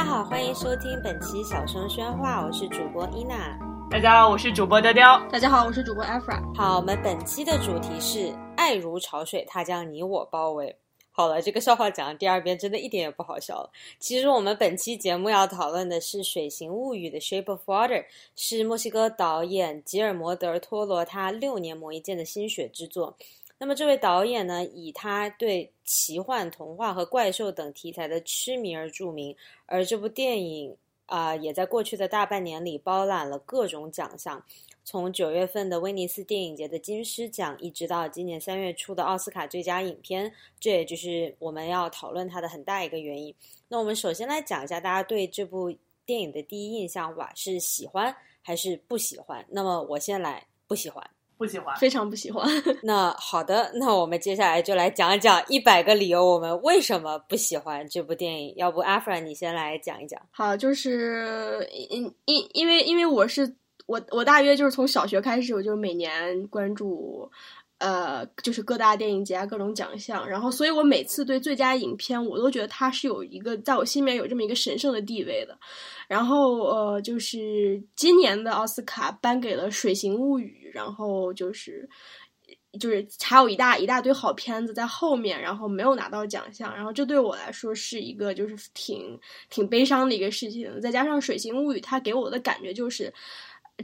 [0.00, 3.54] 家好，欢迎收听本期小声喧哗，我是主播伊娜。
[3.90, 5.20] 大家好，我是主播雕雕。
[5.28, 6.40] 大家好，我是主播 Afra。
[6.56, 10.74] 好，我们本期的主题是爱如潮水，它将你我包围。
[11.10, 13.70] 好了，这个笑话讲到第二遍，真的一点也不好笑了。
[13.98, 18.00] 其实我们本期节目要讨论的是《水形物语》的《Shape of Water》，
[18.34, 23.18] 是墨西哥导演吉尔摩·德尔托罗他六年磨一剑的心血之作。
[23.62, 29.36] 那么这位导演呢，以他对奇幻、童话和怪兽等题材的痴迷而著名。
[29.66, 34.42] 而这部电影啊，也在过去的大半年里包揽了各种奖项。
[34.82, 43.32] 从九月份的威尼斯电影节的金狮奖，一直到今年三月初的奥斯卡最佳影片，这也就是我们要讨论它的很大一个原因。
[43.68, 45.70] 那我们首先来讲一下大家对这部
[46.06, 49.44] 电影的第一印象吧，是喜欢还是不喜欢？
[49.50, 51.06] 那么我先来，不喜欢。
[51.40, 52.46] 不喜欢，非常不喜欢。
[52.84, 58.52] 那好的，那我们接下来就来讲讲一百个理由，我们为什么不喜欢这部电影。
[58.56, 60.20] 要不阿弗兰，你先来讲一讲。
[60.30, 63.54] 好，就是因因因为因为我是
[63.86, 67.30] 我我大约就是从小学开始，我就每年关注。
[67.80, 75.58] 呃，就是各大电影节啊，各种奖项，然后，所以我每次对最佳影片，我都觉得它是有一个在我心里面有这么一个神圣的地位的。
[76.06, 81.88] 然后，呃，就是今年的奥斯卡颁给了《水形物语》，然后就是
[82.78, 90.78] 就是还有一大一大堆好片子在后面，然后没有拿到奖项，然后这对我来说是一个就是挺挺悲伤的一个事情。
[90.82, 93.10] 再加上《水形物语》，它给我的感觉就是。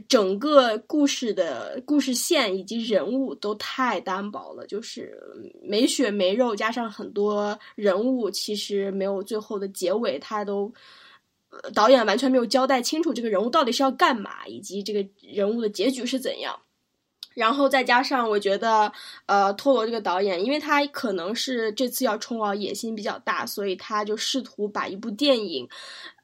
[0.07, 5.17] 整个故事的故事线以及人物都太单薄了，就是
[5.61, 10.73] 没血没肉，加上很多人物其实没有最后的结尾，他都
[11.73, 16.59] 导演完全没有交代清楚这个人物到底是要干嘛，以及这个人物的结局是怎样。
[17.33, 18.91] 然后再加上我觉得，
[19.27, 25.69] 呃，托罗这个导演，因为他可能是这次要冲奥，野心比较大，所以他就试图把一部电影。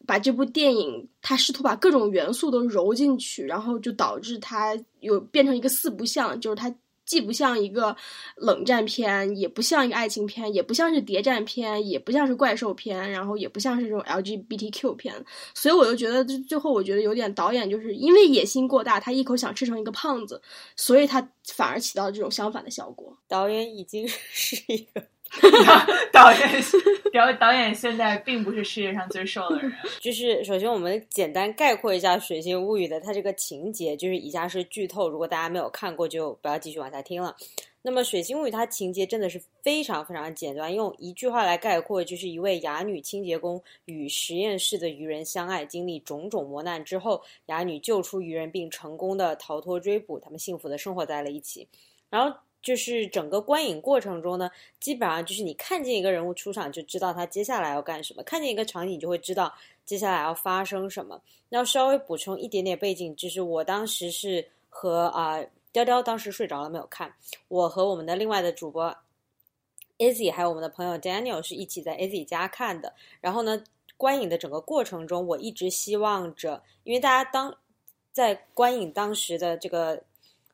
[0.05, 6.73] 把这部电影，他试图把各种元素都揉进去，然后就导致它有变成一个四不像，就是它
[7.05, 7.95] 既不像一个
[8.37, 15.13] 冷战片，也不像一个爱情片，也不像是谍战片，也不像是怪兽片，然后也不像是这种 LGBTQ 片。
[15.53, 20.41] 所以我就觉得，最后我觉得有点导演就是因为野心过大，他一口想吃成一个胖子，
[20.75, 23.17] 所以他反而起到这种相反的效果。
[23.27, 25.12] 导演已经 是一个。
[26.11, 26.39] 导演
[27.11, 29.71] 导导演现在并不是世界上最瘦的人。
[29.99, 37.35] 就是首先我们简单概括一下《水星物语》的它这个情节，就是以下是剧透，如果大家没有看过就不要继续往下听了。
[37.81, 51.67] 那么《水星物语》它情节真的是非常非常简单，用一句话来概括，就是一位哑女清洁工与实验室的愚人相爱，经历种种磨难之后，哑女救出愚人并成功的逃脱追捕，他们幸福的生活在了一起。
[52.09, 52.37] 然后。
[52.63, 59.53] 就是整个观影过程中呢，基本上就是你看见一个人物出场，就知道他接下来要干什么；看见一个场景，就会知道
[59.85, 61.21] 接下来要发生什么。
[61.49, 67.13] 那稍微补充一点点背景，就是我当时是和啊雕雕当时睡着了没有看，
[67.49, 68.95] 我和我们的另外的主播
[69.97, 72.93] Izzy 还有我们的朋友 Daniel 是一起在 Izzy 家看的。
[73.19, 73.61] 然后呢，
[73.97, 77.53] 观影的整个过程中，我一直希望着，因为大家当
[78.13, 80.01] 在观影当时的这个。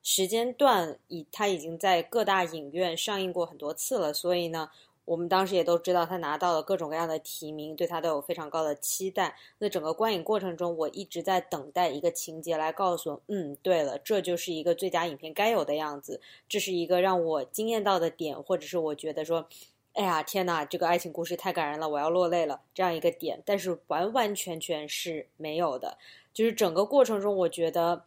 [0.02, 4.70] 时间段已，他已经在各大影院上映过很多次了，所以呢，
[5.06, 9.36] 我们当时也都知道他拿到了各种各样的提名，对他都有非常高的期待。
[9.58, 19.48] 那整个观影过程中，我一直在等待一个情节来告诉我，嗯，对了，这就是一个最佳影片该有的样子，这是一个让我惊艳到的点，或者是我觉得说，
[19.94, 25.98] 哎呀，天呐，这个爱情故事太感人了，我要落泪了这样一个点，但是完完全全是没有的，
[26.34, 28.06] 就是整个过程中，我觉得。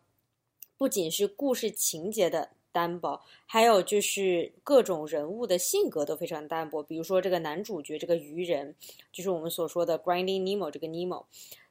[0.83, 6.83] 不仅是故事情节的单薄，还有就是各种人物的性格都非常单薄。
[6.83, 8.75] 比如说这个男主角这个鱼人，
[9.13, 11.27] 就是我们所说的 Grinding Nemo 这个 Nemo，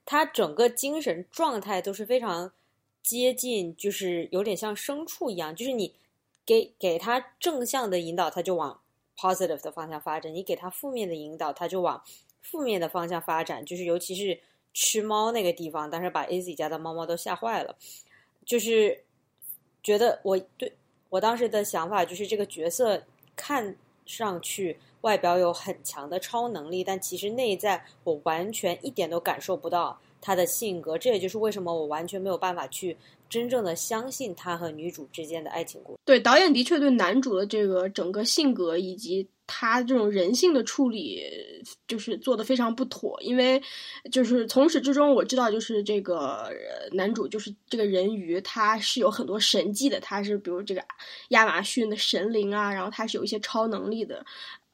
[0.05, 2.53] 他整个精神状态都是非常
[3.03, 5.53] 接近，就是有点像牲畜一样。
[5.53, 5.93] 就是你
[6.45, 8.79] 给给他正向的引导，他就往
[9.17, 12.01] positive 的方向发展；你给他负面的引导，他就往
[12.41, 13.65] 负面的方向发展。
[13.65, 14.39] 就是尤其是
[14.73, 17.75] 吃猫那个地方，当时把 Izzy 家的猫猫都吓坏了。
[18.45, 18.97] 就是
[19.83, 20.71] 觉得我对
[21.09, 23.01] 我当时的想法就是这个角色
[23.35, 30.97] 看上去外表有很强的超能力，但其实内在我完全一点都感受不到他的性格。
[30.97, 32.95] 这也就是为什么我完全没有办法去
[33.29, 35.99] 真正的相信他和女主之间的爱情故事。
[36.05, 39.27] 对，导演的确对男主的这个整个性格以及。
[39.53, 41.21] 他这种人性的处理
[41.85, 43.61] 就是做的非常不妥，因为
[44.09, 46.49] 就是从始至终我知道，就是这个
[46.93, 50.81] 男主就是这个人鱼，他是有很多神迹的，他是比如这个
[51.29, 54.25] 亚马逊的神灵啊，然后他是有一些超能力的，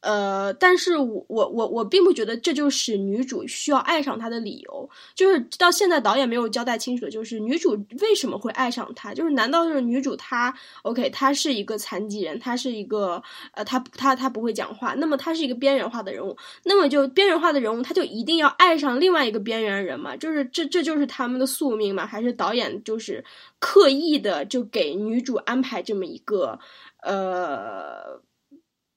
[0.02, 10.54] 呃，但是我我我我并不觉得这就是女主需要爱上他的理由，就是到现在导演没有交代清楚的，就是女主为什么会爱上他，就是难道是女主她
[10.84, 13.22] OK，她是一个残疾人，她是一个
[13.54, 20.16] 呃，她她她不会讲话，那么她是一个边缘化的人物，那么就边缘化的人物，他就一定要爱上另外一个边缘人嘛？
[20.16, 22.06] 就是这这就是他们的宿命嘛？
[22.06, 23.26] 还是导演就是
[23.58, 26.60] 刻意的就给女主安排这么一个
[27.02, 28.22] 呃？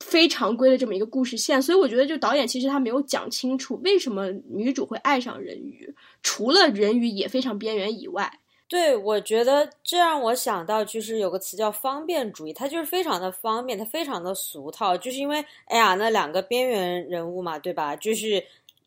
[0.00, 8.40] 非常规的这么一个故事线，所以我觉得，就导演其实他没有讲清楚为什么女主会爱上人鱼，除了人鱼也非常边缘以外。
[8.66, 17.94] 对，我觉得这让我想到，就是有个词叫方便主义，它就是非常的方便，它非常的俗套，就是因为哎呀，那两个边缘人物嘛，对吧？
[17.94, 18.42] 就是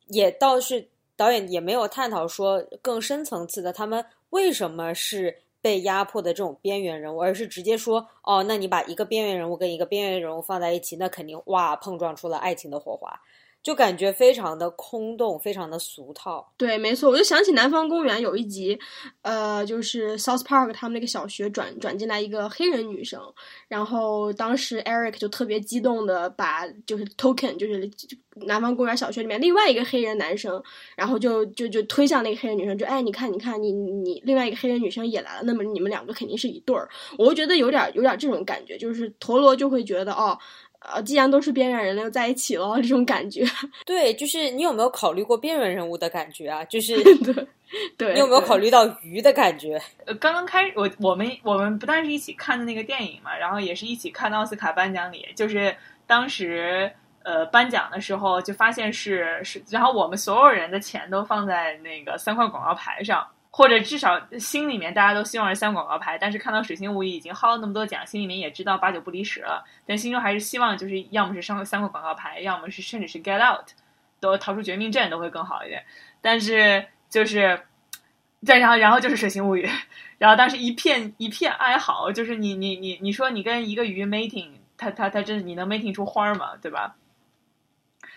[0.08, 5.43] 也倒是导演也没有探讨说更深层次的，他们为什么是。
[5.64, 13.22] 被压迫的这种边缘人物，而是直接说哦，那你把一个边缘人物跟一个边缘人物放在一起，那肯定哇，碰撞出了爱情的火花。
[13.64, 16.54] 就感觉非常的空洞，非常的俗套。
[16.58, 18.78] 对，没错，我就想起《南方公园》有一集，
[19.22, 23.22] 呃，就是 South Park 他们那个小学转转进来一个黑人女生，
[23.70, 27.90] 然后当时 Eric 就特别激动的把就是 Token 就是
[28.46, 30.62] 南方公园小学里面另外一个黑人男生，
[30.98, 36.90] 然后就就就推向那个黑人女生，就哎，你看，你看，你你另外一个黑人女生也来了，那么你们两个肯定是一对儿。
[37.18, 40.38] 我就觉得有点有点这种感觉，就是陀螺就会觉得哦。
[40.92, 43.46] 呃，既然都是边缘人了，又在一起了， 这种感觉。
[43.86, 46.64] 对，就是你有没有考虑过边缘人物的感觉啊？
[46.66, 47.48] 就是 对，
[47.98, 49.82] 对你有没有考虑到鱼的感觉？
[50.06, 55.74] 呃，刚刚开我我们我们不但是一起看的那个电影嘛，然后也是一起看奥斯卡颁奖礼，就是
[56.06, 56.92] 当时
[57.24, 63.26] 呃颁奖的时候就发现是是，然后我们所有人的钱都放在那个三块广告牌上。
[63.56, 73.68] 或者至少心里面大家都希望是三广告牌，但是看到水星无疑已经薅了那么多奖，心里面也知道八九不离十了，但心中还是希望就是要么是上三个广告牌，要么是甚至是 Get Out，
[74.20, 75.86] 都逃出绝命镇都会更好一点。
[76.20, 77.62] 但是就是
[78.44, 79.70] 再然后然后就是水星物语，
[80.18, 86.54] 然后当时一片一片哀嚎，就是你你你你说你跟一个鱼 mating，它它它真的你能 mating 出花吗？
[86.60, 86.96] 对吧？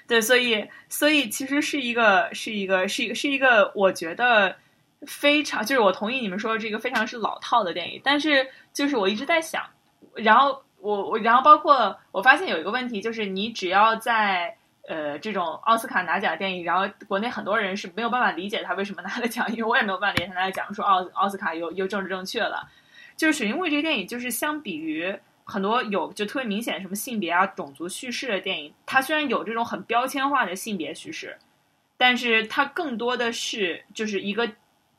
[0.09, 4.57] 对，所以所以其实是一个是一个是一个是一个我觉得。
[5.07, 9.65] 非常就是我同意你们说的这个非常是老套的电影，但是就是我一直在想，
[10.15, 14.55] 然后我我然后包括我发现有一个问题，就是你只要在
[14.89, 22.69] 呃这种奥斯卡拿奖电影，然后国内很多人是没有办法理解他为什么拿了奖，因为我也没有办法理解他拿了奖，说奥奥斯卡又又政治正确了。
[23.17, 31.37] 就是《水晶物语》这个电影，就是相比于很多有就特别明显什么性别啊、种族叙事的电影，它虽然有这种很标签化的性别叙事，
[31.97, 34.49] 但是它更多的是就是一个。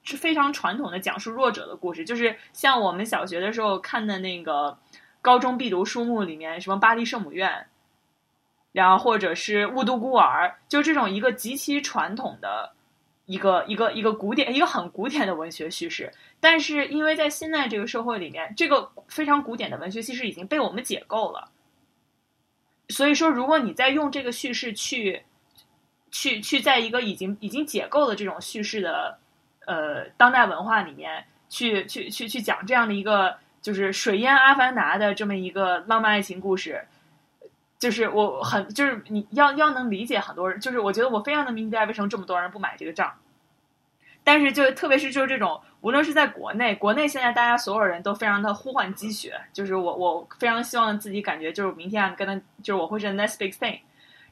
[0.10, 4.78] 是非常传统的讲述弱者的故事，就是像我们小学的时候看的那个
[5.22, 7.68] 高中必读书目里面，什么巴黎圣母院，
[8.72, 12.72] 然后或者是雾都孤儿，就这种一个极其传统的
[13.26, 16.10] 一个一个一个古典一个很古典的文学叙事。
[16.40, 21.52] 但是因为在现在这个社会里面，这个非常古典的文学叙事已经被我们解构了，
[22.88, 25.24] 所以说如果你再用这个叙事去
[26.12, 29.20] 去去在一个已经已经解构了这种叙事的。
[29.68, 36.82] 呃，当代文化里面去去去去讲这样的一个就是水淹阿凡达的这么一个浪漫爱情故事，
[37.78, 43.14] 就是我很就是你要要能理解很多人，就是我觉得我非常的明白为什么这么多人不买这个账。
[44.24, 53.80] 但是就特别是就是这种，无论是在国内，国内现在大家所有人都非常的呼唤积雪，就是我我非常希望自己感觉就是明天跟他就是我会是 next big thing。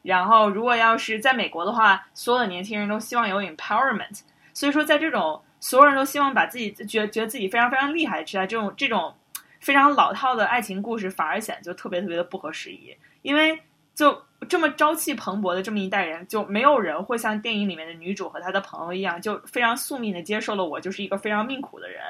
[0.01, 4.21] 然后如果要是在美国的话，所有的年轻人都希望有 empowerment。
[4.55, 9.13] 所以说，在这种所有人都希望把自己觉觉得自己非常非常厉害之下，这种这种
[9.59, 12.95] 非常老套的爱情故事，反而显得就特别特别的不合时宜。
[13.21, 13.59] 因为
[13.93, 22.01] 就这么朝气蓬勃的这么一代人，就没有人会像电影里面的女主和她的朋友一样，就非常宿命的接受了我就是一个非常命苦的人，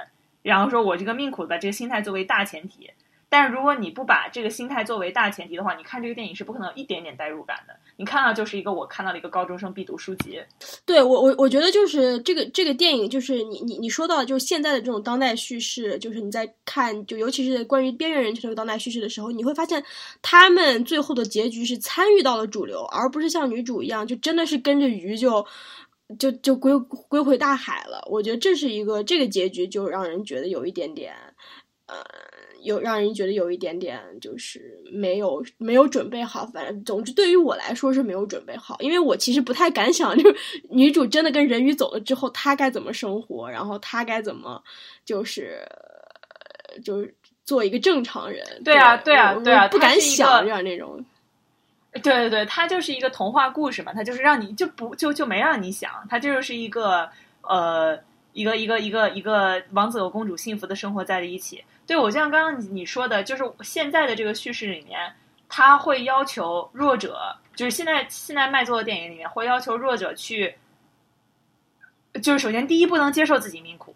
[0.43, 2.91] 然后说我这个命苦把这个心态作为大前提。
[3.27, 7.75] 但是如果你不把这个心态作为大前提的话，你看这个电影是不可能有一点点代入感的。
[7.97, 10.41] 你看到就是一个我看到了一个高中生必读书籍。
[10.85, 19.83] 对我我我觉得就是这个这个电影就是你你你说到就是现在的这种当代叙事，就是你在看就尤其是关于边缘人群的当代叙事的时候，你会发现
[20.21, 25.45] 他们最后的结局是参与到了主流，而不是像女主一样就真的是跟着鱼就
[26.19, 28.05] 就就归归回大海了。
[28.09, 31.15] 我觉得这是一个这个结局就让人觉得有一点点
[31.87, 31.95] 呃。
[32.65, 40.35] 有让人觉得有一点点就是没有没有准备好，反正总之对于我来说是没有准备好，因为我其实不太敢想，就是
[40.69, 44.61] 女主真的跟人鱼走了之后，她该怎么生活，然后她该怎么
[45.05, 45.59] 就是
[46.83, 48.43] 就是做一个正常人。
[48.63, 51.05] 对啊，对啊，对啊，不敢想这样那种。
[52.01, 57.09] 对对对，它就是一个童话故事嘛，它就是让你就不就就没让你想，它就是一个
[57.41, 57.97] 呃
[58.35, 61.63] 一个一个一个一个王子和公主幸福的生活在了一起。
[61.87, 65.11] 对我就像刚刚你说的，就是现在的这个叙事里面，
[65.49, 70.53] 他会要求弱者，就是现在现在卖座的电影里面会要求弱者去，
[72.21, 73.95] 就是首先第一不能接受自己命苦，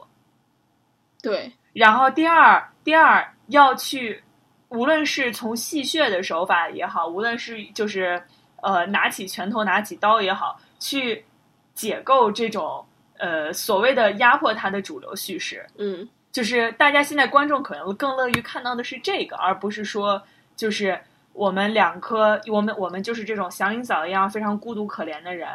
[1.21, 4.23] 对，然后第二第二要去。
[4.69, 8.21] 无论是从戏谑的手法也好，无论是就是
[8.61, 11.25] 呃拿起拳头拿起刀也好，去
[11.73, 12.85] 解构这种
[13.19, 20.19] 呃所谓的压迫他的主流叙事，嗯，就是大家现在观众可能更乐于看到的是这个，而不是说
[20.55, 20.99] 就是
[21.33, 25.47] 我们两颗我们我们就是这种祥林嫂一样非常孤独可怜的人。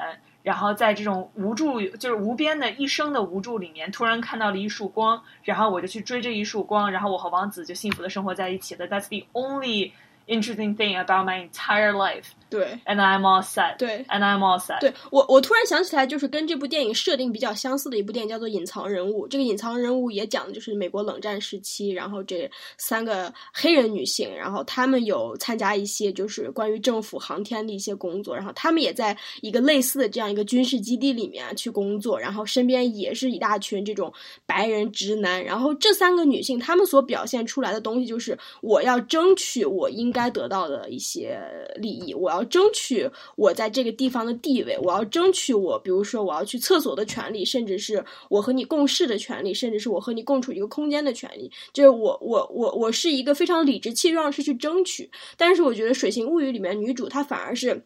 [0.44, 8.86] 然后在这种无助，就是无边的一生的无助里面，突然看到了一束光，然后我就去追这一束光，然后我和王子就幸福的生活在一起了。
[8.86, 9.92] That's the only
[10.26, 12.26] interesting thing about my entire life.
[12.54, 13.76] 对，and I'm all set.
[13.78, 14.78] 对，and I'm all set.
[14.78, 19.26] 对我，我突然想起来，就是跟这部电影设定比较相似的一部电影，叫做《隐藏人物》。
[19.28, 34.12] 这个隐藏人物也讲的就是美国冷战时期，然后这三个黑人女性，然后她们有参加一些就是关于政府航天的一些工作，然后她们也在一个类似的这样一个军事基地里面去工作，然后身边也是一大群这种
[34.46, 35.44] 白人直男。
[35.44, 41.36] 然后这三个女性，她们所表现出来的东西就是我要争取我应该得到的一些
[41.74, 42.43] 利益，我要。
[42.44, 51.50] 争取我在这个地方的地位，我要争取我，比如说我要去厕所的权利，甚至是我和你共事的权利，甚至是我和你共处一个空间的权利。
[51.72, 55.10] 就是我，我，我，我是一个非常理直气壮是去争取。
[55.36, 57.84] 但是我觉得《水形物语》里面女主她反而是。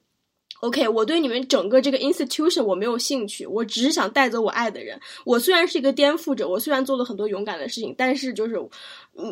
[0.60, 4.98] OK，我对你们整个这个 institution 我没有兴趣，我只是想带走我爱的人。
[5.24, 8.56] 我虽然是一个颠覆者，我虽然做了很多勇敢的事情，但是就是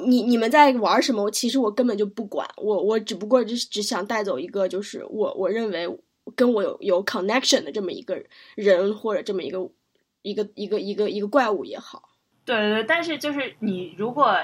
[0.07, 2.49] 你你们在玩什么，我其实我根本就不管。
[2.57, 5.89] 我我只不过只只想带走一个，就是我我认为
[6.35, 8.21] 跟我有有 connection 的这么一个
[8.55, 9.71] 人，或者这么一个
[10.23, 12.11] 一个一个一个一个怪物也好。
[12.45, 14.37] 对对对，但是就是你如果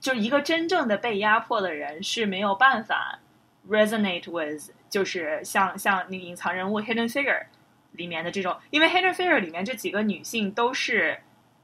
[0.00, 3.20] 就是一个真正的被压迫的人是没有办法
[3.68, 4.70] resonate with。
[4.88, 7.44] 就是像像那个隐藏人物 Hidden Figure
[7.92, 11.18] 里面的这种，因为 Hidden Figure 里面这几个女性都是，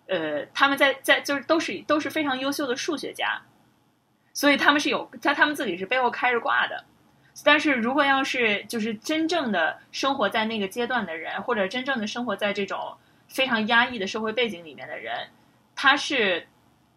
[0.06, 3.40] 呃，他们在在就是都是都是非常优秀的数学家，
[4.32, 6.84] 所以他们是有在他们自己是背后开着挂的。
[7.42, 12.96] 但是如果要是就是真正的生活在那个阶段的人，或者真正的生活在这种
[13.28, 15.28] 非常压抑的社会背景里面的人，
[15.74, 16.46] 他是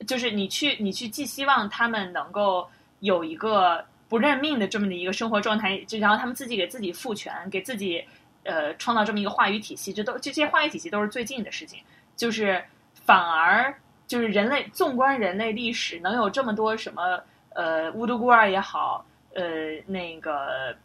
[0.06, 3.86] 就是你去你去寄希望他们能够有一个。
[4.10, 8.02] 不认命的这么的一个生活状态，就然后他们自己给自己赋权，给自己
[8.46, 11.84] 呃创造这么一个话语体系，这都这些话语体系都是最近的事情。
[12.16, 12.64] 就是
[13.08, 13.74] 反而
[14.06, 17.20] 就是人类纵观人类历史，能有这么多什么
[17.56, 19.44] 呃巫毒孤儿也好，呃
[19.88, 20.76] 那个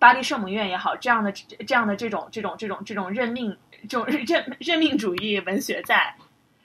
[0.00, 3.56] 巴黎圣母院也好，这样的这样的这种这种这种这种任命
[3.88, 6.12] 这种认任命主义文学在。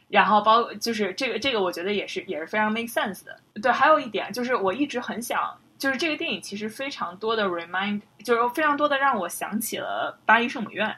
[0.07, 3.39] 然后包就是这个这个，我觉得也是也是非常 make sense 的。
[3.61, 5.55] 对，还有一点就是我一直很想。
[5.77, 10.93] 就是这个电影其实非常多的 remind，就是非常多的让我想起了巴黎圣母院。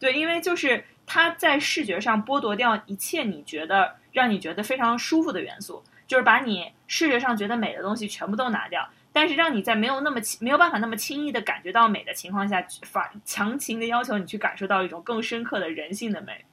[0.00, 16.44] 对，因为就是它在视觉上剥夺掉一切你觉得让你觉得非常舒服的元素，就是把你视觉上觉得美的东西全部都拿掉，但是让你在没有那么没有办法那么轻易的感觉到美的情况下，反强行的要求你去感受到一种更深刻的人性的美，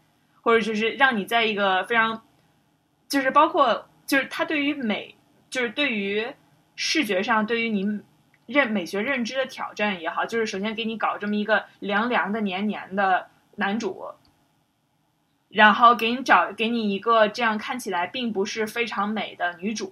[0.42, 2.24] 或者就是让你在一个非常，
[3.08, 5.16] 就是包括就是它对于美，
[5.50, 6.28] 就是对于。
[6.84, 8.02] 视觉上对于你
[8.48, 13.28] 认美学认知的挑战也好，就是首先给你搞这么一个凉凉的、黏黏的
[13.58, 14.06] 男主，
[15.52, 19.92] 然后给你找给你一个这样看起来并不是非常美的女主，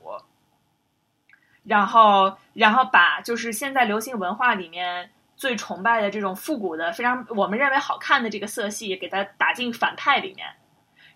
[1.63, 10.47] 然后然后把就是现在流行文化里面最崇拜的这种复古的、非常我们认为好看的这个色系，给它打进反派里面。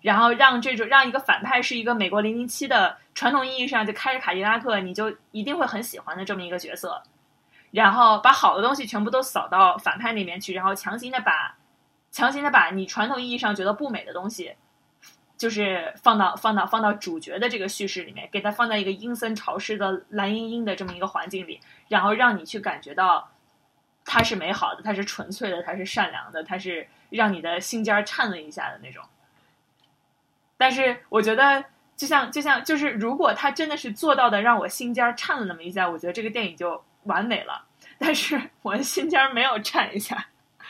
[0.02, 7.02] 然后让这种让一个反派是一个美国零零七的传统意义上就开着卡迪拉克，你就一定会很喜欢的这么一个角色，
[7.70, 11.56] 然后把好的东西全部都扫到反派那边去，然后强行的把
[12.14, 14.54] 强行的把你传统意义上觉得不美的东西，
[15.36, 23.28] 就是放到放到放到主角的这个叙事里面，给他放在一个阴森潮湿的蓝茵茵的这么一个环境里，然后让你去感觉到
[24.04, 29.02] 它是美好的，它是纯粹的，它是善良的，它是让你的心尖颤了一下的那种。
[30.56, 31.64] 但是我觉得，
[31.96, 37.66] 就像就像就是，如果他真的是做到的，让我心尖颤了那么一下，我觉得这个电影就完美了。
[37.98, 40.28] 但是我的心尖没有颤一下，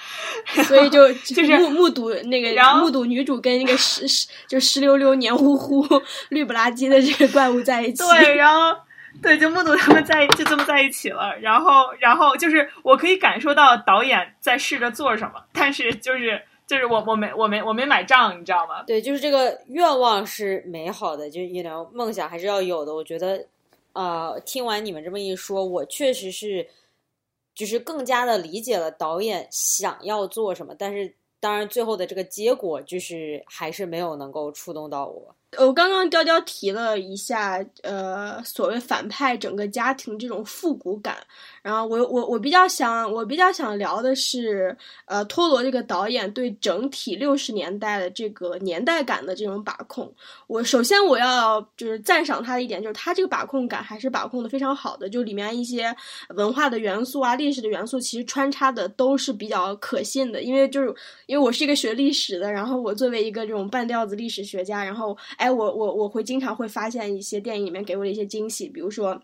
[0.64, 5.86] 所以就 就是目目睹那个，目睹女主跟那个湿湿就湿溜溜、黏糊糊、
[6.28, 8.02] 绿不拉几的这个怪物在一起。
[8.02, 8.76] 对，然后
[9.22, 11.34] 对，就目睹他们在就这么在一起了。
[11.40, 18.82] 然后，然后就是我可以感受到导演在试着做什么，但是就是就是我我没我没我没买账，你知道吗？
[18.86, 22.92] 对，就是这个愿望是美好的，就一点梦想还是要有的。
[22.92, 23.46] 我觉得，
[23.92, 26.66] 呃，听完你们这么一说，我确实是
[27.54, 35.34] 就是更加的理解了导演想要做什么，但是当然最后的这个结果就是还是没有能够触动到我。
[35.58, 41.24] 我刚刚雕雕提了一下，呃，所谓反派整个家庭这种复古感，
[41.64, 50.12] 然后我我我比较想我比较想聊的是，呃，托罗这个导演对整体六十年代的这个年代感的这种把控。
[50.46, 55.96] 我首先我要就是赞赏他的一点，就是他这个把控感还是把控的非常好的，就里面一些
[56.36, 60.42] 文化的元素啊、历史的元素，其实穿插的都是比较可信的。
[60.42, 60.94] 因为就是
[61.24, 69.18] 因为我是一个学历史的，然后我作为一个这种半吊子历史学家，然后哎，我我我会经常会发现一些电影里面给我的一些惊喜，比如说。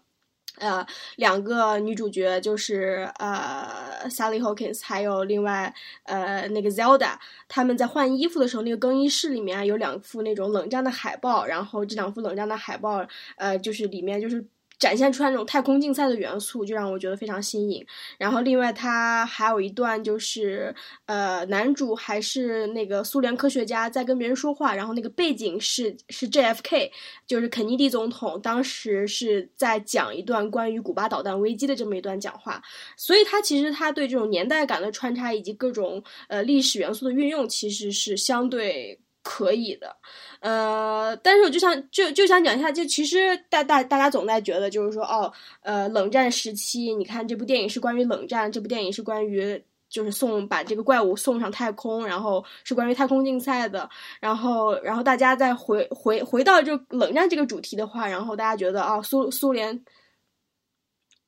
[0.60, 0.86] 呃，
[1.16, 3.66] 两个女主角就是呃
[4.08, 5.74] ，Sally Hawkins，还有另外
[6.04, 7.14] 呃那个 Zelda，
[7.48, 13.04] 他们在换衣服的时候，那个更衣室里面有两幅那种冷战的海报，然后这两幅冷战的海报，
[13.36, 14.46] 呃，就是里面就是。
[14.80, 17.87] 展现出来那种太空竞赛的元素，就让我觉得非常新颖。
[18.18, 26.90] 然后，另外它还有一段就是，呃，男主还是那个苏联科学家在跟别人说话，然后那个背景是是 JFK，
[27.26, 32.62] 就是肯尼迪总统，当时是在讲一段关于古巴导弹危机的这么一段讲话。
[32.96, 39.96] 所以，他其实他对这种年代感的穿插以及各种呃历史元素的运用，其实是相对可以的。
[40.40, 53.88] 呃，但是我就想就就想讲一下，就其实大大大家总在觉得，就是说哦，呃，冷战时期，你看这部电影是关于冷战，这部电影是关于就是送把这个怪物送上太空，然后是关于太空竞赛的，
[54.20, 59.84] 然后然后大家再回回回到就冷战这个主题的话，然后大家觉得啊，苏苏联，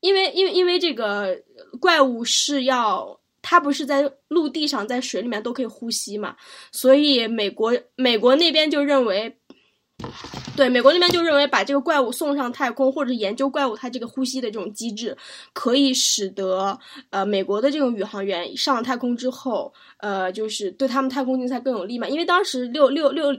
[0.01, 1.43] 因为因为因为这个
[1.81, 3.19] 怪物是要。
[3.43, 6.37] 它不是在陆地上，在水里面都可以呼吸嘛？
[6.71, 9.37] 所以美国美国那边就认为，
[10.57, 15.17] 对美国那边就认为，把这个怪物送上太空，或者研究怪物它这个呼吸的这种机制，
[15.53, 16.79] 可以使得
[17.11, 22.09] 呃美国的这种宇航员上了太空之后，呃，就是对他们太空竞赛更有利嘛？
[22.09, 23.37] 因为当时六六六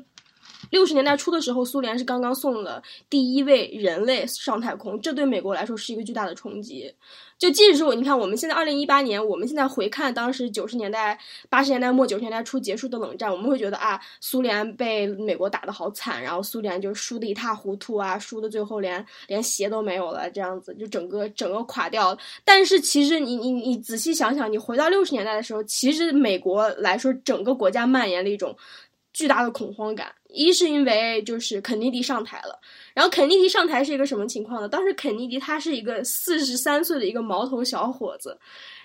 [0.73, 6.91] 六十年代初的时候，苏联是刚刚送了第一位人类上太空，这对美国来说是一个巨大的冲击。
[7.38, 22.17] 就即使是我，你看我们现在二零一八年，我们现在回看当时九十年代、八十年代末、九十年代初结束的冷战，我们会觉得啊，苏联被美国打得好惨，然后苏联就输得一塌糊涂啊，输的最后连连鞋都没有了，这样子就整个整个垮掉。
[22.43, 28.57] 但是其实你你你仔细想想，你回到六十年代的时候，其实美国来说，整个国家蔓延了一种。
[29.15, 32.60] 巨大的恐慌感，一是因为就是肯尼迪上台了，
[32.93, 34.67] 然后肯尼迪上台是一个什么情况呢？
[34.67, 38.38] 当时肯尼迪他是一个四十三岁的一个毛头小伙子。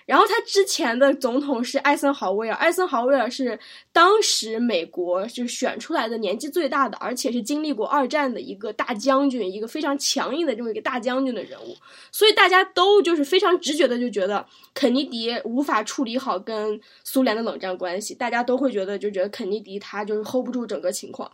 [0.05, 3.59] 然后他之前的总统是艾森豪威尔，艾森豪威尔是
[3.93, 11.75] 当时美国就选出来的年纪最大的，而且是经历过二战的一个大将军，一个非常强硬的这么一个大将军的人物，
[12.11, 21.31] 所以大家都就是非常直觉的就觉得肯尼迪无法处理好跟苏联的冷战关系，大家都会觉得就觉得肯尼迪他就是 hold 不住整个情况。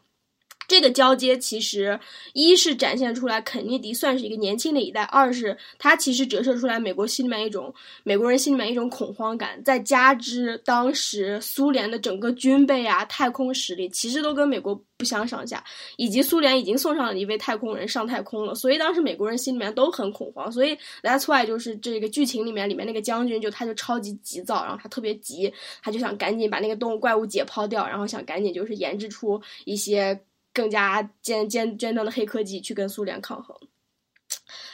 [0.67, 1.99] 这个交接其实，
[2.33, 7.73] 一是展现出来肯尼迪算是一个年轻的一代，二是他其实折射出来美国心里面一种
[8.03, 15.63] 美国人心里面一种恐慌感，再加之当时苏联的整个军备啊、太空实力其实都跟美国不相上下，
[15.97, 20.51] 以及苏联已经送上了一位太空人上太空了，所以当时美国人心里面都很恐慌。
[20.51, 30.19] 所以 That's why 就是这个剧情里面里面那个将军就他就超级急躁，然后他特别急，他就想赶紧把那个动物怪物解剖掉，然后想赶紧就是研制出一些。
[30.55, 33.55] 更加尖尖尖端的黑科技去跟苏联抗衡，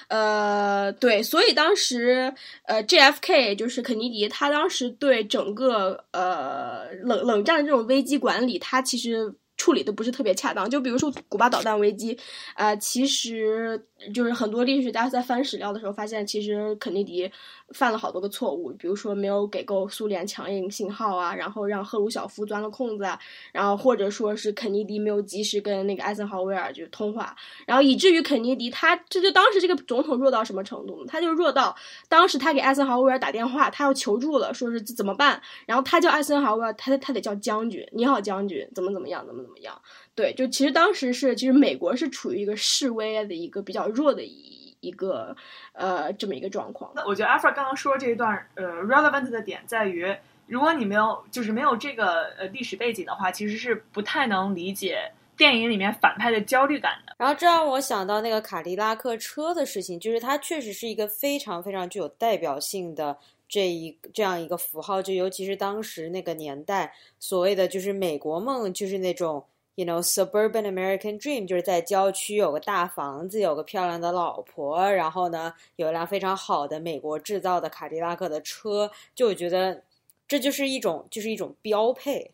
[0.07, 9.33] 呃，对，所以当时呃，JFK 就是肯尼迪，他当时对整个呃冷冷战的这种危机管理，他其实。
[9.61, 12.17] 处理的不是特别恰当，就比如说古巴导弹危机，
[12.55, 13.79] 呃，其实
[14.11, 17.31] 就是很多历史学家在翻史料的时候发现，其实肯尼迪
[17.69, 23.19] 犯了好多个错误，比如说没有给够苏联强硬信号啊，然后让赫鲁晓夫钻了空子啊，
[23.51, 27.35] 然后或者说是肯尼迪没有及时跟那个艾森豪威尔就通话，
[27.67, 31.05] 然后以至于肯尼迪他这就当时这个总统弱到什么程度呢？
[31.07, 31.75] 他就弱到
[32.09, 35.39] 当时他给艾森豪威尔打电话，他要求助了，说是怎么办？
[35.67, 39.50] 然后他叫艾森豪威尔，他他得叫将军，你好将军，怎么怎么样，怎么怎么。
[39.51, 39.81] 怎么样？
[40.15, 45.35] 对，就其实当时是，其实美国是处于一个示威的一个比较弱的一一个
[45.73, 46.91] 呃这么一个状况。
[46.95, 50.15] 那我觉得阿弗刚刚说这一段呃 relevant 的点在于，
[50.47, 57.15] 如果你没有就是没有这个呃历史背景的话，其实是不太能理解电影里面反派的焦虑感的。
[57.17, 63.17] 然后这让我想到那个卡迪拉克车的事情，就是它确实是一个非常非常具有代表性的
[63.51, 69.43] 这一这样一个符号，就尤其是当时那个年代，所谓的就是美国梦，就是那种
[69.75, 79.83] you know suburban American dream，就是在郊区有个大房子，有个漂亮的老婆，然后呢有一辆非常好的美国制造的卡迪拉克的车，就我觉得
[80.29, 82.31] 这就是一种就是一种标配。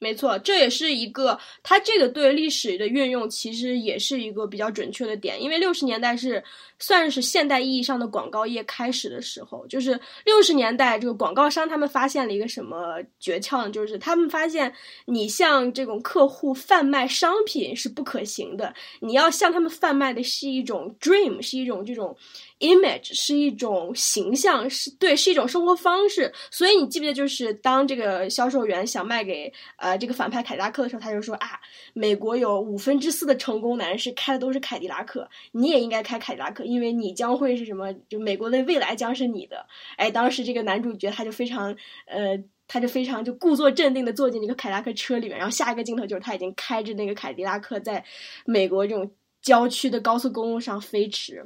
[0.00, 5.40] 没错，这也是一个它这个对历史的运用，其实也是一个比较准确的点。
[5.40, 6.42] 因为六十年代是
[6.78, 13.70] 算是现代意义上的广告业开始的时候，就是六十年代这个广告商他们发现了一个什么诀窍呢？
[13.70, 14.72] 就是他们发现
[15.04, 22.16] 你向这种客户贩卖商品是不可行的，你要向他们贩卖的是一种 dream，是一种这种。
[22.60, 26.32] Image 是一种形象，是对，是一种生活方式。
[26.50, 31.58] 所以你记不记得，就是当这个销售员想卖给呃这个反派凯迪拉克的时候，他就说啊，
[31.94, 37.92] 美国有五分之四的成功男士开的都是凯迪拉克，你也应该开凯迪拉克，因为你将会是什么？
[38.08, 39.66] 就美国的未来将是你的。
[39.96, 41.74] 哎，当时这个男主角他就非常
[42.06, 48.04] 呃，他就非常就故作镇定的坐进这个凯迪拉克车里面，然后下一个镜头就是他已经开着那个凯迪拉克在
[48.44, 51.42] 美国这种郊区的高速公路上飞驰。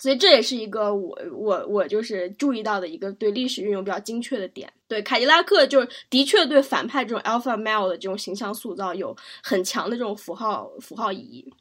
[0.00, 4.70] 所以这也是一个我我我就是注意到的一个对历史运用比较精确的点。
[4.88, 11.52] 对凯迪拉克，就是的确对反派这种 alpha male 的这种形象塑造有很强的这种符号符号意义。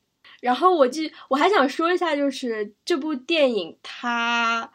[0.42, 4.70] 然后我记我还想说一下，就是这部电影它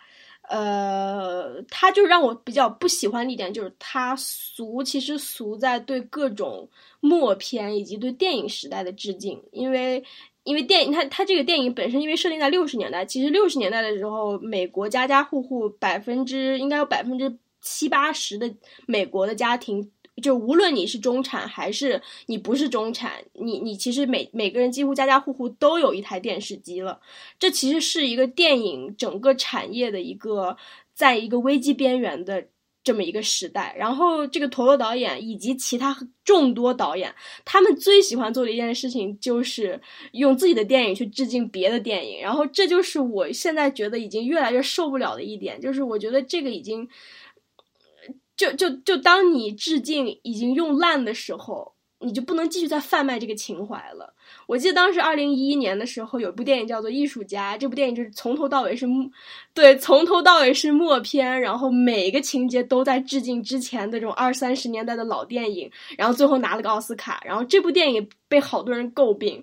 [0.48, 6.68] 呃它就让我比较不喜欢的一点就是它俗，其实俗在对各种
[7.00, 10.02] 默片以及对电影时代的致敬，因为。
[10.48, 18.50] 因为电影，它它这个电影本身，因为设定在六十年代，其实六十年代的时候，美国家家户户百分之应该有百分之七八十的
[18.86, 19.90] 美国的家庭，
[20.22, 26.98] 就无论你是中产还是你不是中产，你你其实每每个人几乎家家户户都有一台电视机了。
[27.38, 30.56] 这其实是一个电影整个产业的一个，
[30.94, 32.46] 在一个危机边缘的。
[32.84, 37.14] 这么一个时代，然后这个陀螺导演以及其他众多导演，
[37.44, 39.78] 他们最喜欢做的一件事情就是
[40.12, 46.88] 用自己的电影去致敬别的电影，然后这就是我现在觉得已经越来越受不了的一点，就是我觉得这个已经，
[48.36, 54.14] 就就就当你致敬已经用烂的时候，你就不能继续再贩卖这个情怀了。
[54.46, 58.86] 我记得当时二零一一年的时候，有部电影叫做《艺术家》，这部电影就是从头到尾是，
[59.52, 67.20] 对，从头到尾是默片，然后每个情节都在致敬之前的这种二三十年代的老电影，然后最后拿了个奥斯卡。
[67.24, 69.42] 然后这部电影被好多人诟病，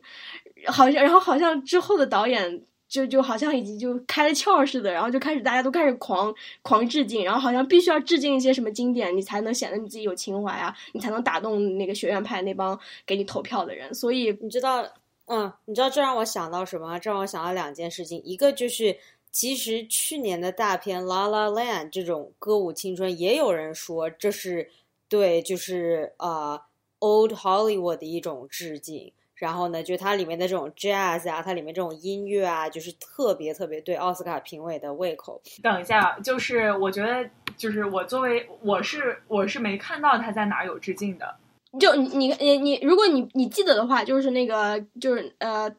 [0.67, 2.63] 好像，然后好像之后的导演。
[2.87, 13.93] 就就好像已经就开了窍似的，然后就开始大家都开始狂狂致敬，然后好像必须要致敬一些什么经典，你才能显得你自己有情怀啊，你才能打动那个学院派那帮给你投票的人。
[13.93, 14.87] 所以你知道，
[15.25, 16.99] 嗯，你知道这让我想到什么？
[16.99, 18.97] 这让我想到两件事情，一个就是
[19.31, 24.69] 其实去年的大片《La La Land》这种歌舞青春，也有人说这是
[25.09, 26.61] 对，就是呃
[26.99, 29.11] Old Hollywood 的一种致敬。
[29.35, 35.41] 然后呢，就它里面的这种 jazz 啊，它里面这种音乐啊，就是特别特别对奥斯卡评委的胃口。
[35.61, 41.35] 等一下，就是我觉得，就是我作为我是我是没看到他在哪有致敬的。
[41.77, 45.69] 就你你你你，如果你你记得的话，就是那个就是呃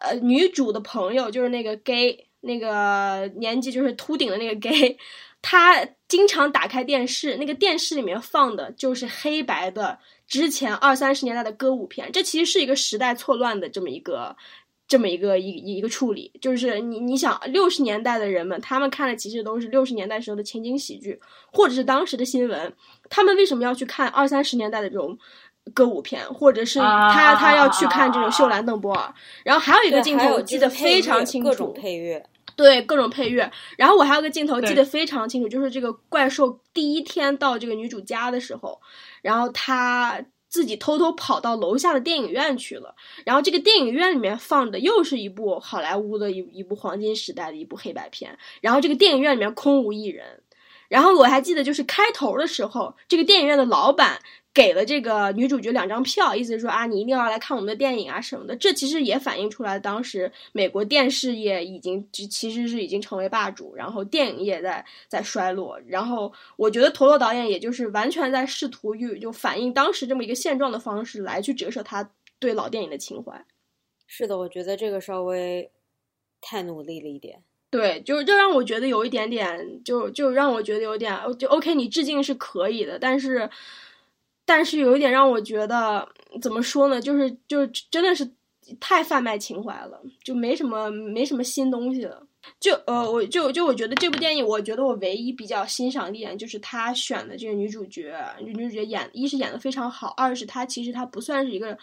[0.00, 4.98] 呃女主的朋友，就是那个 gay，那个年纪就是秃顶的那个 gay，
[5.40, 9.98] 他经常打开电视，那个电视里面放的就是黑白的。
[10.26, 14.34] 之前二三十年代的歌舞片，这其实是一个时代错乱的这么一个，
[14.88, 16.32] 这么一个一一个处理。
[16.40, 21.20] 就是你你想，六十年代的人们，他们看的其实都是六十年代时候的情景喜剧，
[21.52, 22.72] 或者是当时的新闻。
[23.10, 25.18] 他们为什么要去看二三十年代的这种
[25.72, 29.14] 歌舞片，或者是他他要去看这种秀兰邓波尔？
[29.44, 32.24] 然后还有一个镜头我记得非常清楚，各种配乐，
[32.56, 33.50] 对各种配乐。
[33.76, 38.80] 然后我还有个镜头记得非常清楚，就是这个怪兽第一天到这个女主家的时候。
[39.22, 42.94] 然后他自己偷偷跑到楼下的电影院去了。
[43.24, 48.38] 然后这个电影院里面放的又是一部好莱坞的一一部黄金时代的一部黑白片。
[48.60, 50.42] 然后这个电影院里面空无一人。
[50.88, 54.20] 然后我还记得，就是开头的时候，这个电影院的老板。
[54.54, 58.54] 给了这个女主角两张票，意思是说啊，你一定要来看我们的电影啊什么的。
[58.54, 65.80] 这其实也反映出来，当时美国电视业已经其实是已经成为霸主，然后电影业在在衰落。
[65.88, 73.44] 然后我觉得陀螺导演也就是完全在试图于就反映当时这么一个现状的方式来去折射他对老电影的情怀。
[74.06, 75.68] 是的，我觉得这个稍微
[76.40, 77.42] 太努力了一点。
[77.70, 83.50] 对，就就让我觉得有一点点，就就让我觉得有点就 OK，你致敬是可以的，但是。
[84.44, 86.08] 但是有一点让我觉得
[86.40, 88.30] 怎么说呢，就是就真的是
[88.78, 92.26] 太贩卖情怀了，就没什么没什么新东西了。
[92.60, 101.78] 就呃，我就就我觉得这部电影，我觉得我唯一比较欣赏的一点就是他选的这个女主角，女主角演一是演的非常好，二是她其实她不算是一个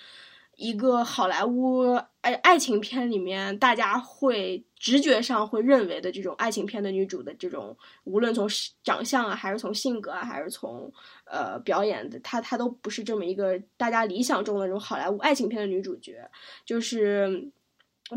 [0.57, 8.49] 一个好莱坞爱爱情片里面大家会直觉上会认为的这种爱情片的女主的这种，无论从
[8.83, 10.91] 长相啊，还是从性格啊，还是从
[11.25, 16.27] 呃表演的，她她都不是这么一个大家理想中的那种好莱坞爱情片的女主角，
[16.65, 17.51] 就是。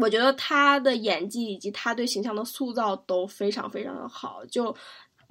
[0.01, 4.75] 我觉得她的演技以及她对形象的塑造都非常非常的好，就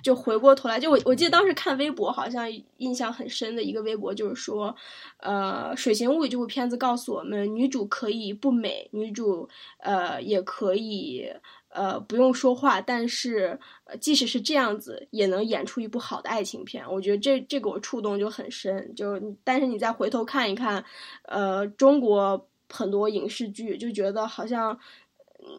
[0.03, 2.45] 就回过头来，就我我记得当时看微博，好像
[2.77, 4.75] 印象很深的一个微博就是说，
[5.17, 9.47] 呃，《水形物语》这部片子告诉我们，女主可以不美，女主
[9.79, 11.31] 呃也可以
[11.69, 16.85] 呃不用说话，但是呃即使是这样子，也能演出一部好的爱情片。
[16.91, 20.83] 我觉得这这个我触动就很深，就但是你再回头看一看，
[21.23, 22.47] 呃，中国。
[22.69, 24.79] 很多影视剧就觉得好像，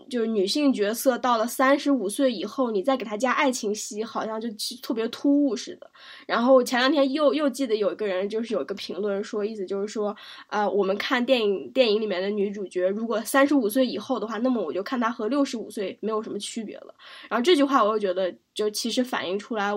[0.08, 4.48] 就是女性角色到了三十五岁以后，你再给她加爱情戏，好像就
[4.82, 5.90] 特别突兀似的。
[6.26, 10.14] 然后前两天又又记得有一个人就是有一个评论说，意思就是说，
[10.48, 16.94] 呃，我们看电影电影里面的女主角，如果三十五岁以后的话，那么我就看她和六十五岁没有什么区别了。
[17.28, 19.72] 然后这句话我又觉得，就其实反映出来。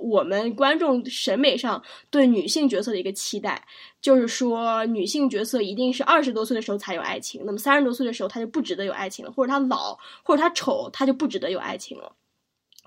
[0.00, 3.62] 我们观众审美上对女性角色的一个期待，
[4.00, 12.12] 就是说女性角色一定是二十多岁的时候才有爱情，那么三十多岁的时候她就不值得有爱情了，或者她老，或者她丑，她就不值得有爱情了，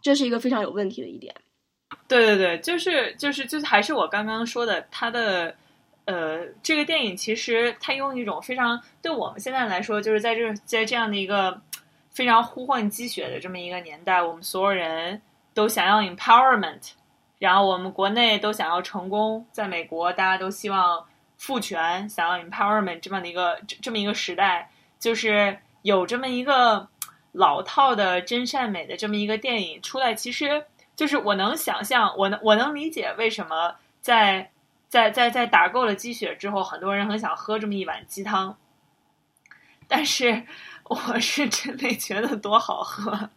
[0.02, 1.36] 这是一个非常有问题的一点。
[2.08, 5.56] 对对对，就是就是就是还是我刚刚说的，他的
[6.06, 11.60] 呃，这个电影其实他用一种非常对我们现在来说，就是在这在这样的一个
[12.12, 15.19] 非常呼唤鸡血的这么一个年代，我们所有人
[15.54, 16.91] 都想要 empowerment。
[17.39, 21.06] 然后我们国内都想要成功，在美国大家都希望
[21.38, 26.88] 赋权，想要 empowerment 这么的一个这么一个时代，就是有这么一个
[27.32, 34.52] 老套的真善美的这么一个电影出来，其实就是我能想象，我能我能理解为什么在
[34.89, 38.58] 在在在打够了鸡血之后，很多人很想喝这么一碗鸡汤，
[39.89, 40.41] 但是
[40.86, 43.30] 我是真没觉得多好喝。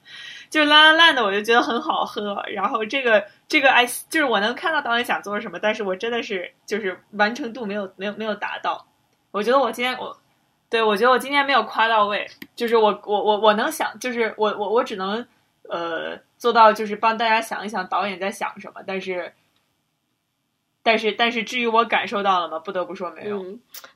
[0.51, 2.45] 就烂烂烂的，我就觉得很好喝。
[2.53, 8.87] 然后这个这个哎，就是我能看到导演想做什么，但是我真的是就是完成度没有没有没有达到。
[9.31, 10.15] 我觉得我今天我，
[10.69, 12.29] 对我觉得我今天没有夸到位。
[12.55, 15.27] 就是我我我我能想，就是我我我只能
[15.71, 18.83] 呃做到，就是帮大家想一想导演在想什么。
[18.87, 19.33] 但是
[20.83, 22.59] 但是但是至于我感受到了吗？
[22.59, 23.43] 不得不说没有。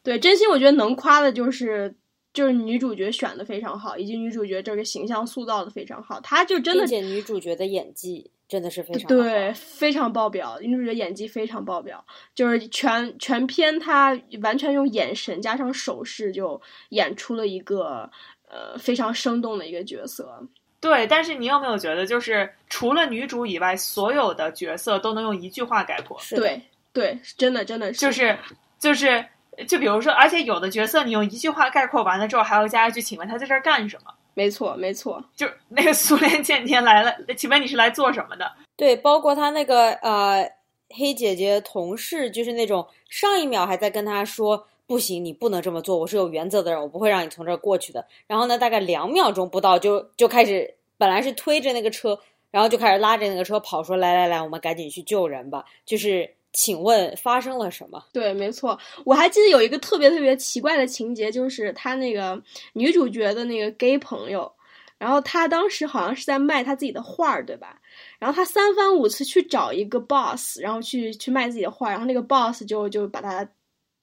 [0.02, 1.94] 对，真心我觉得能夸的就是。
[2.36, 10.58] 就是女主角选的非常好，以及女主角这个形象塑造的非常好，她就真的，并且女主角的演技真的是非常对，非常爆表。
[10.60, 18.10] 女主角演技非常爆表，就是全全片她完全用眼神加上手势就演出了一个
[18.50, 20.46] 呃非常生动的一个角色。
[20.78, 26.20] 对，但是你有没有觉得，就是除了女主以外，所有的角色都能用一句话概括？
[26.28, 26.60] 对
[26.92, 28.38] 对，真的真的是，就是
[28.78, 29.24] 就是。
[29.66, 38.52] 就比如说，而且有的角色你用一句话概括完了之后，还要加一句“请问他在这儿干什么？”没错，没错，就 那个苏联间谍来了，请问你是来做什么的？
[38.76, 40.46] 对，包括他那个呃
[40.90, 52.18] 黑姐姐同事，就是那种上一秒还在跟他说“不行，你不能这么做，我是有原则的人，我不会让你从这儿过去的”，然后呢，大概两秒钟不到就就开始，本来是推着那个车，
[52.50, 56.35] 然后就开始拉着那个车跑，说：“来来来，我们赶紧去救人吧。”就是。
[56.56, 58.02] 请问发生了什么？
[58.12, 62.42] 对，没错，我还记得有一个特别特别奇怪的情节，就是他那个
[62.72, 64.50] 女主角的那个 gay 朋友，
[64.96, 67.78] 然后他当时好像是在卖他自己的画儿，对吧？
[68.18, 73.46] 然后他三番五次去找一个 boss，然后去去卖自己的画，然后那个 boss 就就把他。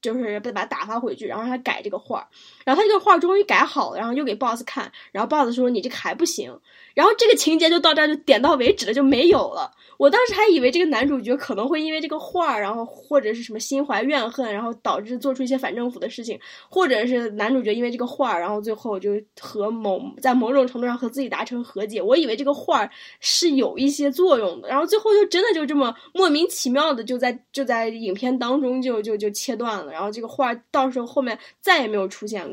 [0.03, 2.27] 就是被把他打发回去，然后让他改这个画
[2.65, 6.57] 然后他这个画终于改好了，然后又给 boss 看，然后 boss 说你这个还不行，
[6.93, 9.71] 然后这个情节就到这儿就点到为止了，就没有了。
[9.99, 22.01] 我当时还以为这个男主角可能会因为这个画然后或者是什么心怀怨恨，然后导致做出一些反政府的事情，或者是男主角因为这个画然后最后就和某在某种程度上和自己达成和解。
[22.01, 22.89] 我以为这个画
[23.21, 29.91] 是有一些作用的，然后最后就真的就这么莫名其妙的就在就在影片当中就就就切断了。
[29.91, 32.52] 然后这个画到时候后面再也没有出现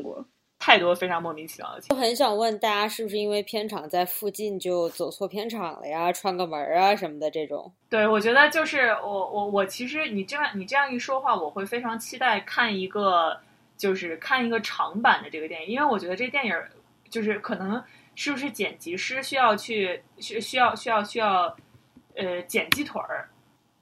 [0.59, 1.81] 太多非常莫名其妙的。
[1.89, 6.11] 我很想问大家，是不是因为片场在附近就走错片场了呀？
[6.11, 7.73] 串个门啊什么的这种？
[7.89, 13.39] 对，我觉得就是我我我其实你这样你这样一说话，我会非常期待看一个
[13.75, 16.53] 就是看一个长版的这个电影，因为我觉得这电影
[17.09, 17.83] 就是可能
[18.13, 21.55] 是不是剪辑师需要去需需要需要需要
[22.15, 23.27] 呃剪鸡腿儿。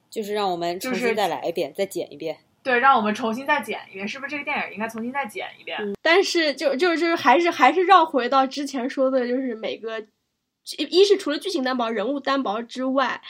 [0.09, 2.37] 就是让我们重新再来一遍，再剪一遍。
[2.63, 5.77] 对，让我们重新再剪一遍，是不是这个电影应该重新再剪一遍？
[6.01, 9.99] 但是就就就是还是还是绕回到之前说的，就是每个
[10.77, 13.21] 一是除了剧情单薄、人物单薄之外。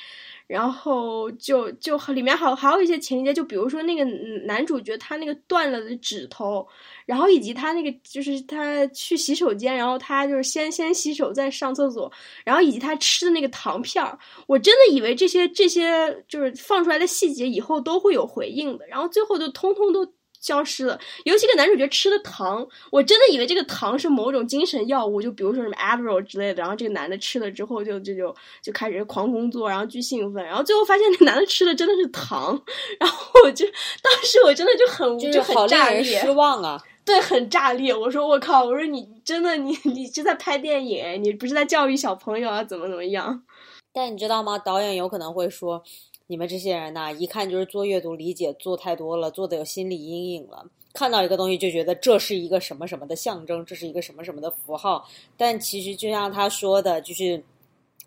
[0.49, 4.03] 然后就就里面好还有一些情节，就比如说那个
[4.47, 6.67] 男主角他那个断了的指头，
[7.05, 12.11] 然后以及他那个就是他去洗手间，然后他就是先先洗手再上厕所，
[12.43, 20.11] 然后以及他吃的那个糖片儿，我真的以为这些这些就是放出来的细节以后都会有回应的，然后最后就通通都。
[20.39, 26.61] 消失了，尤其个男主角吃的糖，我真的以为这个糖是某种精神药物，就比如说什么 Adderall 之类的。
[26.61, 30.43] 然后这个男的吃了之后，就就就就开始狂工作，然后巨兴奋。
[30.43, 32.59] 然后最后发现那男的吃的真的是糖，
[32.99, 33.65] 然后我就
[34.01, 36.81] 当时我真的就很就很炸裂，失望啊！
[37.03, 37.93] 对，很炸裂。
[37.93, 42.63] 我说我靠，我说你真的你你是在拍电影，你不是在教育小朋友啊？
[42.63, 43.43] 怎么怎么样？
[43.91, 44.57] 但你知道吗？
[44.57, 45.83] 导演有可能会说。
[46.31, 50.63] 你们这些人呐，一看就是做阅读理解做太多了，做的有心理阴影了。
[50.93, 55.03] 看到一个东西就觉得这是一个什么什么的象征，这是一个什么什么的符号。
[55.35, 57.43] 但其实就像他说的，就是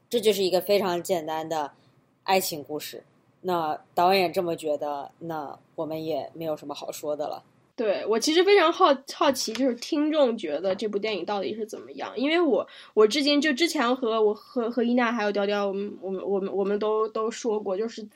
[0.09, 1.69] 这就是一个非常简单的
[2.23, 3.03] 爱情故事。
[3.41, 7.43] 那导演这么觉得，那我们也没有什么好说的了。
[7.83, 12.13] 对我其实非常好好奇，就是听众觉得这部电影到底是怎么样？
[12.17, 18.07] 因为我我至今就之前和我和和伊娜还有雕雕，我们我们我们我们都都说过，就是。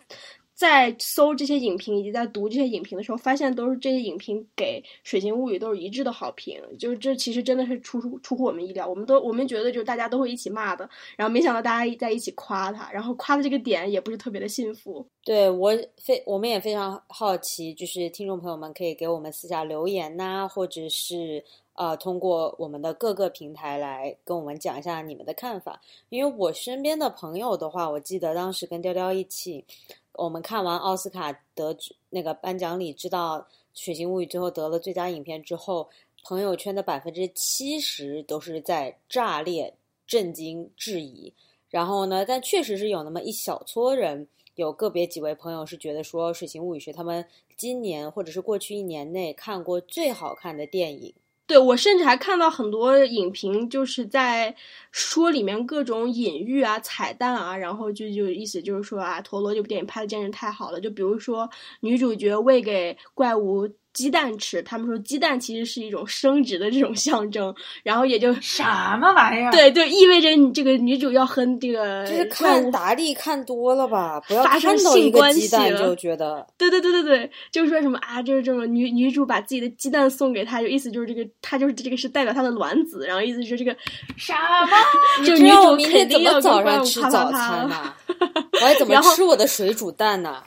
[0.56, 8.88] 在搜这些影评以及在读这些影评的时候，发现都是这些影评给《水形物语》都是一致的好评，就是这其实真的是出出出乎我们意料。
[8.88, 15.06] 我们都我们觉得就是大家都会一起骂的，然后没想到大家在一起夸他，然后夸的这个点也不是特别的幸福。
[15.26, 25.82] 对我非我们也非常好奇，就是听众朋友们可以给我们私下留言呐，或者是呃通过我们的各个平台来跟我们讲一下你们的看法。
[26.10, 29.64] 因为我身边的朋友的话，我记得当时跟雕雕一起。
[30.12, 31.76] 我们看完奥斯卡得
[32.08, 33.40] 那个颁奖礼，知道
[33.74, 35.88] 《血腥物语》最后得了最佳影片之后，
[36.22, 39.74] 朋友圈的百分之七十都是在炸裂、
[40.06, 41.34] 震惊、质疑。
[41.68, 47.24] 然后呢，但确实是有那么一小撮人，有个别几位朋友是觉得说，《水形物语》是他们
[47.56, 51.14] 今年或者是过去一年内看过最好看的电影。
[51.46, 54.56] 对我甚至还看到很多影评，就是在
[54.90, 60.80] 说里面各种隐喻啊、彩蛋啊，然后就就意思就是说啊，陀螺这部电影拍的真是太好了。
[60.80, 61.48] 就比如说
[61.80, 63.70] 女主角喂给怪物。
[63.96, 68.62] 鸡蛋吃，他们说鸡蛋其实是一种生殖的这种象征，然后也就什
[69.00, 69.50] 么玩意儿？
[69.50, 83.74] 对对，意味着你这个女主要和这个就是看达利看多了吧，不要发生性关系就觉得，对对对对对，就是说什么啊，就是这种女女主把自己的鸡蛋送给他，就意思就是这个，他就是这个是代表他的卵子，然后意思是这个
[84.18, 84.68] 什么？
[85.24, 87.94] 就女主肯定要早上吃早餐呢？
[88.52, 90.42] 我还怎么吃我的水煮蛋呢？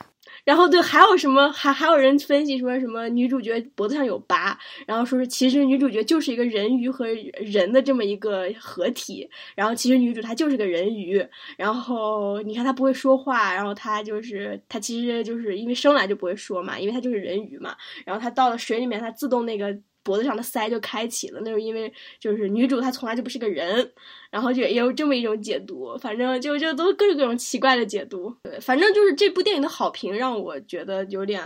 [0.50, 1.52] 然后对，还有什么？
[1.52, 4.58] 还还有人分析说什么女主角脖子上有疤，
[4.88, 7.06] 然后说是其实女主角就是一个人鱼和
[7.38, 11.24] 人的这么一个合体，然后其实女主她就是个人鱼，
[11.56, 19.78] 然后你看她不会说话，然后她就是她其实就是因为生来就不会说嘛，因为她就是人鱼嘛，然后她到了水里面，她自动那个。
[20.10, 23.94] 脖子上的腮就开启了，那是因为就是女主她从来就不是个人，
[24.32, 28.36] 然后就也有这么一种解读，反正就就都各种各种奇怪的解读。
[28.42, 31.40] 对，反正就是这部电影的好评让我觉得有点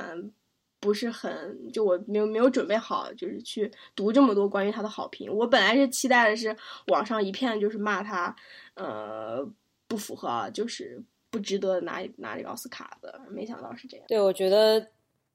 [0.79, 5.29] 不是很，就我没有没有准备好，就是去读这么多关于他的好评。
[5.29, 6.55] 我本来是期待的是
[6.87, 8.33] 网上一片就是骂他，
[8.75, 9.45] 呃，
[9.89, 14.05] 不符合，就是不值得拿拿这个奥斯卡的，没想到是这样。
[14.07, 14.87] 对，我觉得。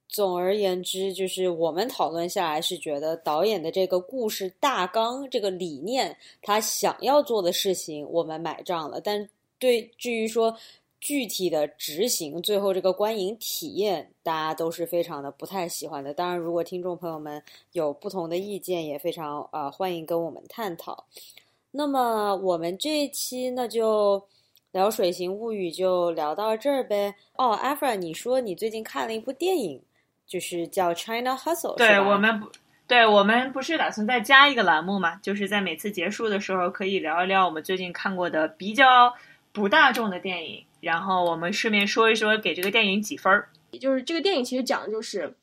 [0.08, 9.00] 总而言之，就是我们讨论下来是觉得导演的这个故事大纲、这个理念，他想要做的事情，我们买账了。
[9.00, 10.56] 但对至于说
[10.98, 16.14] 具体的执行，最后这个观影体验，大家都是非常的不太喜欢的。
[16.14, 17.42] 当然，如果听众朋友们
[17.72, 21.04] 有不同的意见，也非常啊欢迎跟我们探讨。
[21.70, 24.24] 那么我们这一期那就
[24.72, 27.14] 聊《水形物语》就聊到这儿呗。
[27.36, 29.78] 哦，阿弗，你说你最近看了一部电影。
[30.28, 32.52] 就是叫 China Hustle，对我们不，
[32.86, 35.16] 对我们不是打算再加一个栏目嘛？
[35.16, 39.14] 就是在每次结束的时候，可以聊一聊我们最近看过的比较
[39.52, 43.48] 不大众的电影，然后我们顺便说一说给这个电影几分儿。
[43.80, 45.34] 就是这个电影其实讲的就是，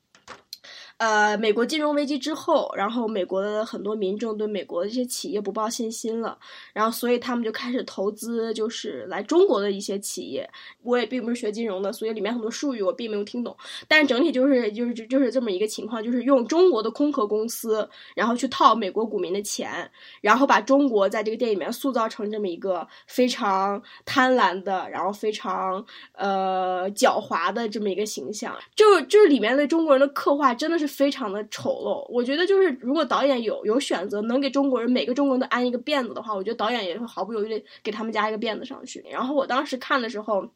[0.97, 6.37] 呃，美国金融危机之后，然后美国的很多民众对美国的这些企业不抱信心了，
[6.71, 10.49] 然后所以他们就开始投资，就是来中国的一些企业。
[10.83, 13.55] 我也并不是学金融的，所以里面很多术语我并没有听懂，
[13.89, 19.91] 但是整体就是就是就是这么一个情况，就是用中国的空壳公司，然后去套美国股民的钱，
[20.21, 28.55] 然后把中国在这个电影里面塑造成这么一个非常贪婪的，然后非常呃狡猾的这么一个形象。
[28.75, 32.05] 就就是里面的中国人的刻画真的是非常的丑陋。
[32.11, 39.03] 我觉得就是如果导演有有选择，能给中国人每个中国人都安一个辫子的话，我觉得导演也会毫不犹豫的给他们加一个辫子上去。
[39.09, 40.49] 然后我当时看的时候。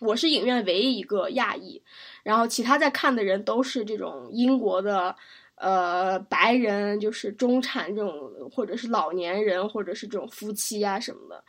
[0.00, 1.80] 我是影院唯一一个亚裔，
[2.24, 5.14] 然后其他在看的人都是这种英国的，
[5.54, 11.44] 呃，白人，就是中产这种，或者是老年人，或者是这种夫妻啊什么的。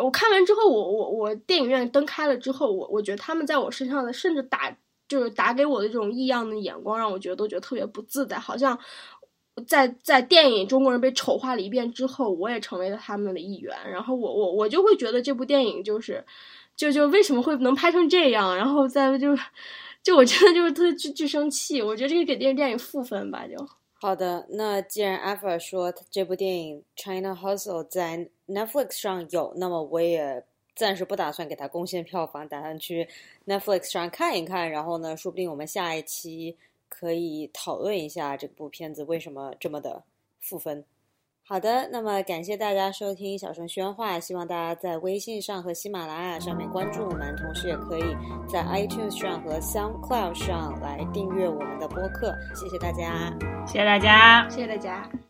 [0.00, 4.74] 我看完之后，我我我电影院灯开了之后，我我觉得他们在我身上的，甚至打
[5.08, 8.78] 就是打给我的这种异样的眼光，让我觉得都觉得特别不自在，好像
[9.66, 13.76] 在在电影中国人被丑化了一遍之后，我也成为了他们的一员。
[13.90, 16.24] 然后我我我就会觉得这部电影就是。
[16.78, 18.56] 就就为什么会能拍成这样？
[18.56, 19.34] 然后再就，
[20.00, 21.82] 就我真的就是特巨巨生气。
[21.82, 23.44] 我觉得这个给电电影负分吧。
[23.48, 23.56] 就
[23.94, 30.44] 好的，那既然阿法说这部电影《China Hustle》在 Netflix 上有，那么我也
[30.78, 33.06] 暂时不打算给它贡献票房，打算去
[33.46, 34.70] Netflix 上看一看。
[34.70, 36.56] 然后呢，说不定我们下一期
[36.88, 40.02] 可以讨论一下这部片子为什么这么的
[40.38, 40.84] 负分。
[41.42, 48.02] 好的，那么感谢大家收听小声喧哗，希望大家在微信上和喜马拉雅上面关注我们，同时也可以
[48.46, 52.36] 在 iTunes 上和 SoundCloud 上来订阅我们的播客。
[52.54, 53.34] 谢谢大家，
[53.66, 55.28] 谢谢大家，谢谢大家。